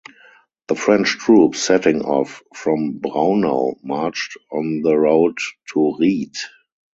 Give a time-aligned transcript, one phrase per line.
[0.67, 5.37] The French troops setting off from Braunau marched on the road
[5.73, 6.33] to Ried.